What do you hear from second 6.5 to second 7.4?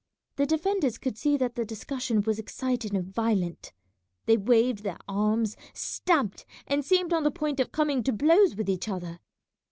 and seemed on the